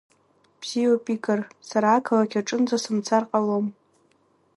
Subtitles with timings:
[0.59, 3.65] Бзиоуп, Игор, сара ақалақь аҿынӡа сымцар ҟалом…